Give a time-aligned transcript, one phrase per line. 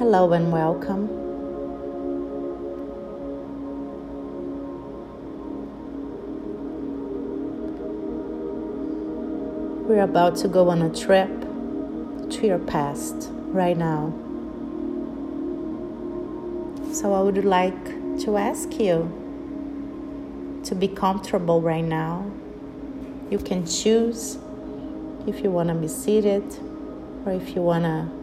[0.00, 1.08] Hello and welcome.
[9.86, 11.28] We're about to go on a trip
[12.30, 14.14] to your past right now.
[16.94, 17.84] So I would like
[18.20, 19.04] to ask you
[20.64, 22.24] to be comfortable right now.
[23.30, 24.38] You can choose
[25.26, 26.44] if you want to be seated
[27.26, 28.19] or if you want to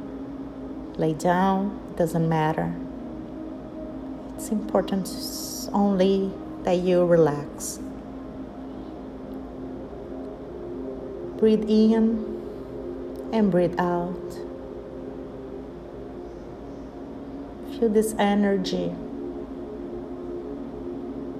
[0.98, 2.74] lay down, doesn't matter.
[4.36, 5.08] It's important
[5.74, 6.32] only
[6.64, 7.80] that you relax.
[11.38, 14.16] Breathe in and breathe out.
[17.80, 18.92] Feel this energy,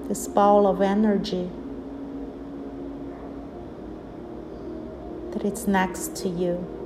[0.06, 1.50] this ball of energy
[5.32, 6.77] that it's next to you.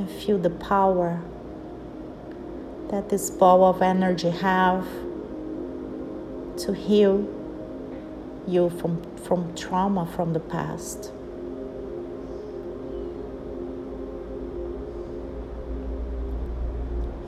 [0.00, 1.20] And feel the power
[2.88, 4.86] that this ball of energy have
[6.56, 7.28] to heal
[8.48, 11.12] you from, from trauma from the past.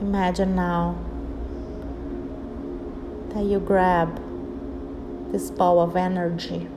[0.01, 0.97] Imagine now
[3.35, 4.19] that you grab
[5.31, 6.67] this ball of energy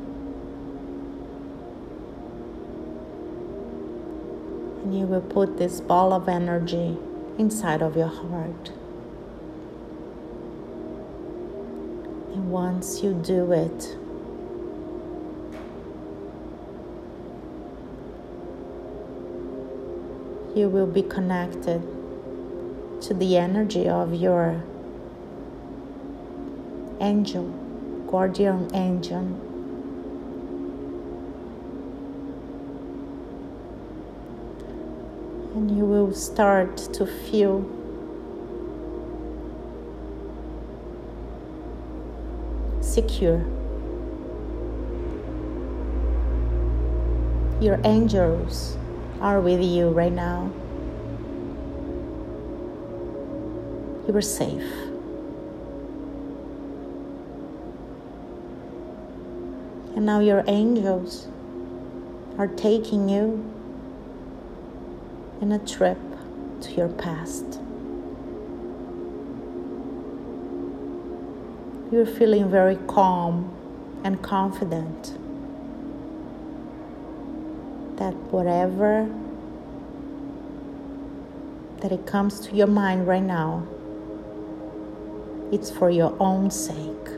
[4.92, 6.96] you will put this ball of energy
[7.38, 8.70] inside of your heart.
[12.32, 13.96] And once you do it,
[20.56, 21.82] you will be connected
[23.02, 24.62] to the energy of your
[27.00, 27.44] angel,
[28.10, 29.55] guardian angel.
[35.56, 37.64] And you will start to feel
[42.82, 43.38] secure.
[47.58, 48.76] Your angels
[49.22, 50.52] are with you right now.
[54.06, 54.62] You are safe.
[59.96, 61.28] And now your angels
[62.36, 63.55] are taking you
[65.40, 65.98] in a trip
[66.62, 67.60] to your past.
[71.92, 73.52] You're feeling very calm
[74.02, 75.16] and confident
[77.96, 79.08] that whatever
[81.80, 83.66] that it comes to your mind right now
[85.52, 87.08] it's for your own sake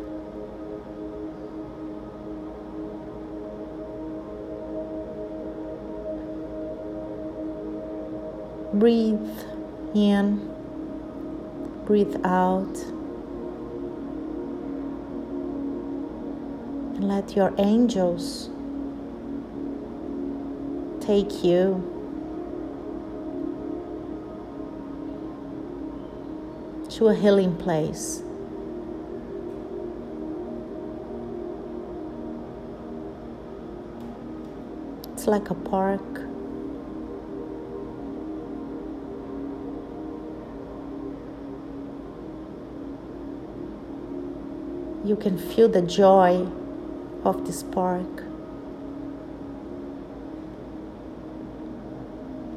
[8.78, 9.18] breathe
[9.94, 10.54] in
[11.84, 12.76] breathe out
[16.94, 18.50] and let your angels
[21.00, 21.82] take you
[26.90, 28.22] to a healing place.
[35.14, 36.27] It's like a park.
[45.08, 46.46] You can feel the joy
[47.24, 48.24] of this park.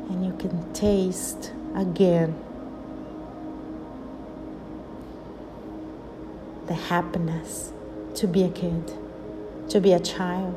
[0.10, 2.36] And you can taste again
[6.68, 7.72] the happiness
[8.16, 9.00] to be a kid,
[9.70, 10.54] to be a child.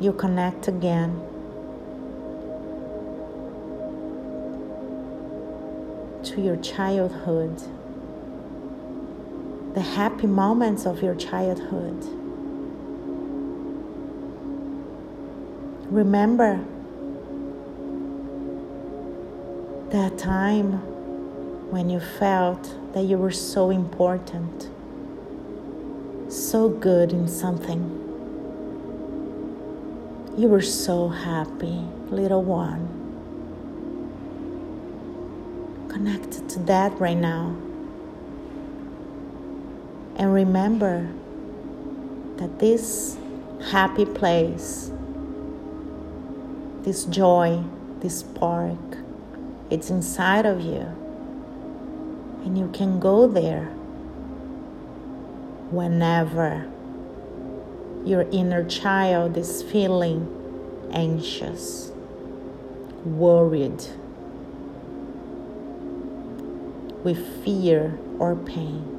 [0.00, 1.20] You connect again.
[6.24, 7.62] To your childhood,
[9.74, 12.04] the happy moments of your childhood.
[15.90, 16.62] Remember
[19.90, 20.72] that time
[21.70, 24.68] when you felt that you were so important,
[26.30, 27.98] so good in something.
[30.36, 32.88] You were so happy, little one.
[35.88, 37.54] Connected to that right now.
[40.16, 41.08] And remember
[42.36, 43.16] that this
[43.70, 44.92] happy place
[46.82, 47.62] this joy,
[48.00, 48.98] this spark.
[49.70, 50.86] It's inside of you.
[52.44, 53.66] And you can go there
[55.70, 56.68] whenever
[58.04, 60.28] your inner child is feeling
[60.92, 61.92] anxious
[63.04, 63.84] worried,
[67.04, 68.91] with fear or pain.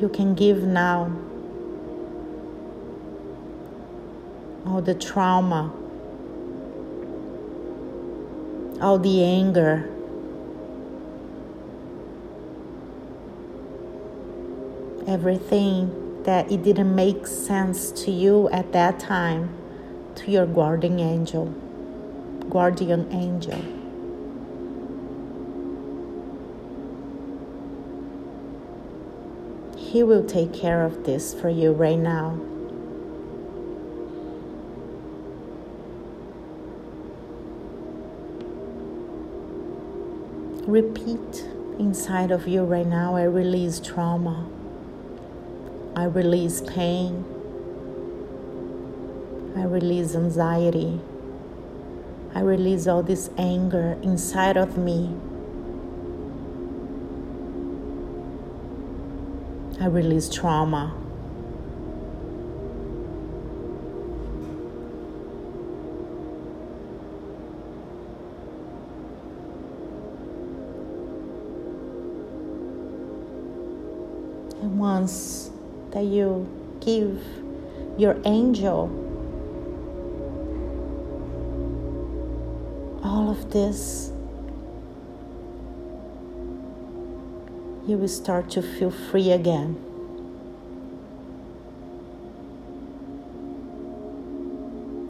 [0.00, 1.12] You can give now
[4.64, 5.70] all the trauma,
[8.80, 9.90] all the anger.
[15.06, 19.54] Everything that it didn't make sense to you at that time
[20.14, 21.46] to your guardian angel,
[22.48, 23.79] guardian angel.
[29.90, 32.38] He will take care of this for you right now.
[40.68, 41.44] Repeat
[41.80, 44.48] inside of you right now I release trauma,
[45.96, 47.24] I release pain,
[49.56, 51.00] I release anxiety,
[52.32, 55.16] I release all this anger inside of me.
[59.82, 60.94] I release trauma.
[74.60, 75.50] And once
[75.92, 76.46] that you
[76.80, 77.22] give
[77.96, 78.90] your angel
[83.02, 84.12] all of this,
[87.90, 89.74] you will start to feel free again.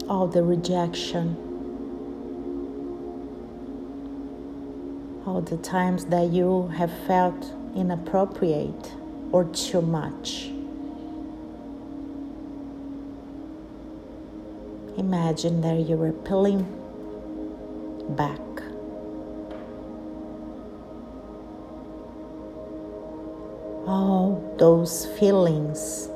[0.08, 1.36] All the rejection,
[5.26, 8.94] all the times that you have felt inappropriate
[9.30, 10.46] or too much.
[14.96, 16.66] Imagine that you are pulling
[18.16, 18.49] back.
[24.60, 26.06] Those feelings,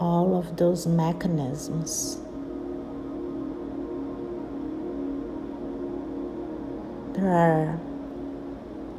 [0.00, 2.18] all of those mechanisms.
[7.12, 7.78] That are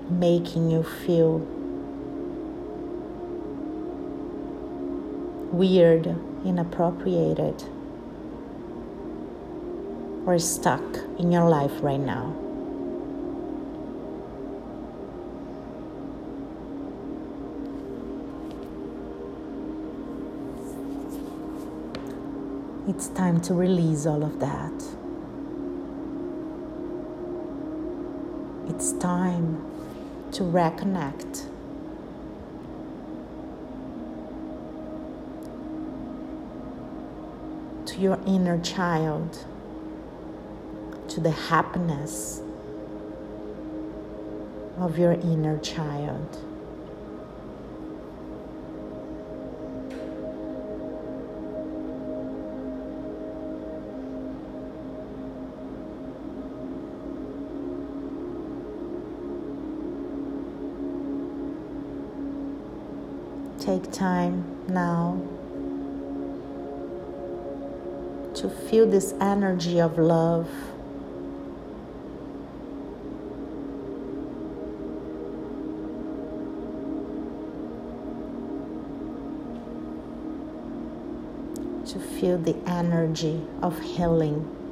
[0.10, 1.40] making you feel
[5.52, 6.08] weird,
[6.46, 7.62] inappropriated,
[10.26, 10.82] or stuck
[11.20, 12.45] in your life right now.
[22.96, 24.72] It's time to release all of that.
[28.74, 29.62] It's time
[30.32, 31.50] to reconnect
[37.88, 39.46] to your inner child,
[41.10, 42.42] to the happiness
[44.78, 46.55] of your inner child.
[63.66, 65.20] Take time now
[68.36, 70.48] to feel this energy of love.
[81.88, 84.65] To feel the energy of healing.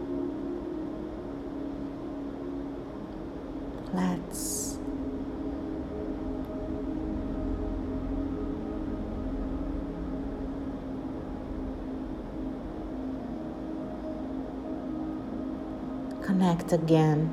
[16.74, 17.32] Again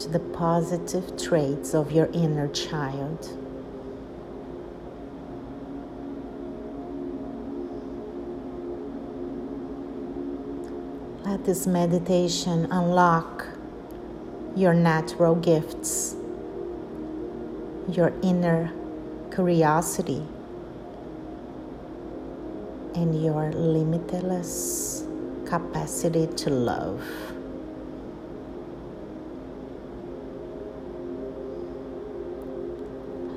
[0.00, 3.28] to the positive traits of your inner child.
[11.24, 13.46] Let this meditation unlock
[14.56, 16.16] your natural gifts,
[17.88, 18.72] your inner
[19.32, 20.26] curiosity
[23.00, 25.04] and your limitless
[25.46, 27.02] capacity to love.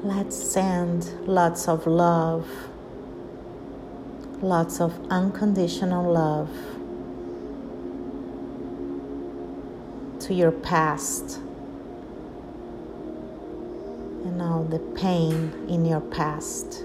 [0.04, 2.46] Let's send lots of love,
[4.42, 6.50] lots of unconditional love
[10.20, 11.40] to your past
[14.26, 16.84] and all the pain in your past.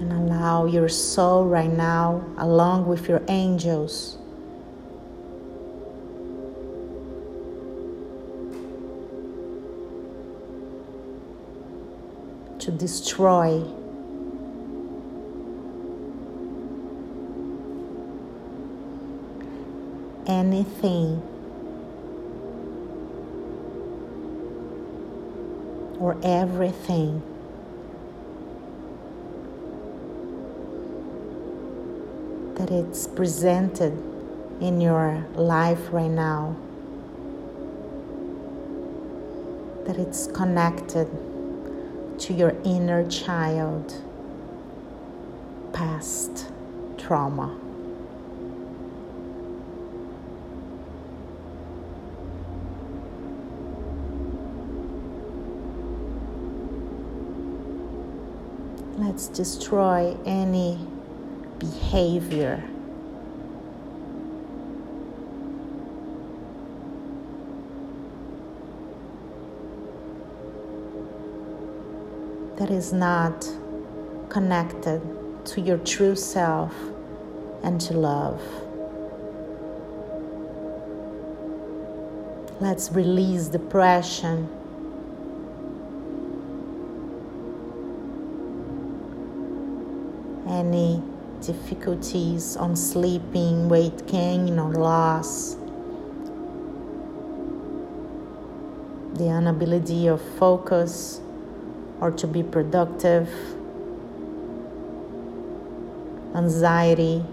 [0.00, 4.16] And allow your soul right now, along with your angels,
[12.60, 13.62] to destroy
[20.26, 21.22] anything
[25.98, 27.22] or everything
[32.60, 33.92] that it's presented
[34.60, 36.54] in your life right now
[39.86, 41.08] that it's connected
[42.18, 44.02] to your inner child
[45.72, 46.52] past
[46.98, 47.58] trauma.
[58.98, 60.78] Let's destroy any
[61.60, 62.64] behavior
[72.56, 73.46] that is not
[74.28, 75.00] connected
[75.44, 76.74] to your true self
[77.62, 78.40] and to love.
[82.60, 84.48] Let's release depression.
[90.46, 91.02] Any
[91.40, 95.56] difficulties on sleeping, weight gain or loss,
[99.14, 101.20] the inability of focus
[102.00, 103.28] or to be productive,
[106.34, 107.24] anxiety.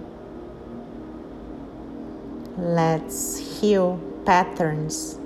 [2.57, 5.19] Let's heal patterns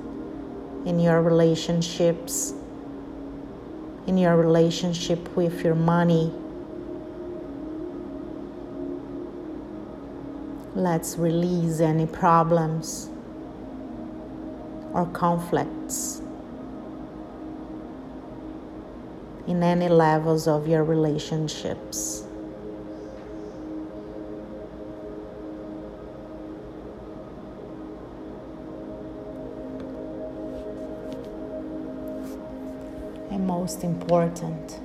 [0.85, 2.53] in your relationships,
[4.05, 6.31] in your relationship with your money.
[10.73, 13.09] Let's release any problems
[14.93, 16.21] or conflicts
[19.47, 22.23] in any levels of your relationships.
[33.29, 34.79] And most important,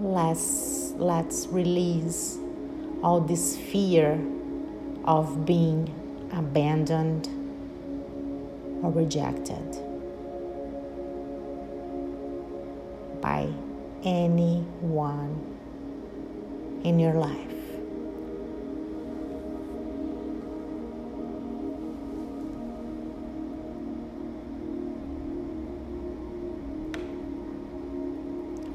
[0.00, 2.38] let's, let's release
[3.06, 4.20] all this fear
[5.04, 5.88] of being
[6.32, 7.28] abandoned
[8.82, 9.86] or rejected.
[13.26, 13.48] by
[14.04, 15.34] anyone
[16.84, 17.56] in your life.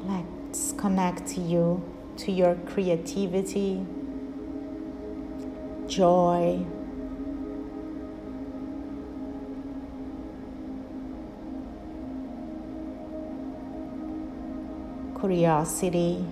[0.03, 1.81] Let's connect you
[2.17, 3.85] to your creativity,
[5.91, 6.65] joy,
[15.19, 16.25] curiosity,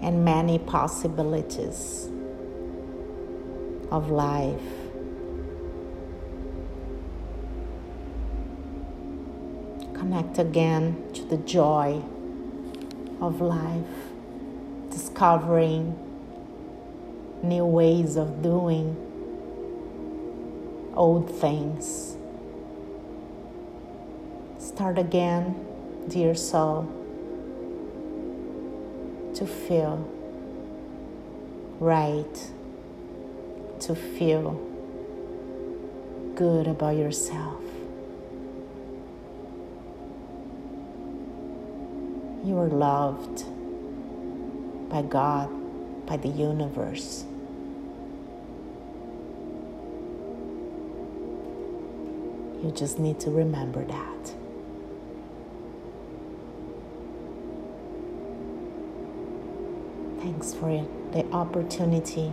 [0.00, 2.08] and many possibilities
[3.90, 4.58] of life.
[9.92, 12.02] Connect again to the joy
[13.20, 13.84] of life,
[14.90, 16.11] discovering
[17.42, 18.96] new ways of doing
[20.94, 22.16] old things.
[24.58, 25.54] Start again,
[26.08, 26.88] dear soul
[29.34, 30.08] to feel
[31.80, 32.50] right,
[33.80, 34.52] to feel
[36.34, 37.60] good about yourself.
[42.44, 43.44] You are loved
[44.90, 45.48] by God,
[46.06, 47.24] by the universe.
[52.62, 54.34] You just need to remember that.
[60.20, 62.32] Thanks for the opportunity.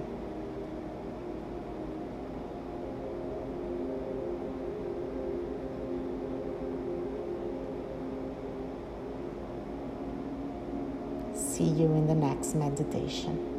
[11.34, 13.59] See you in the next meditation.